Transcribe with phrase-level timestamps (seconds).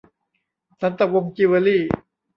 [0.81, 1.83] สันตะวงศ์จิวเวลรี่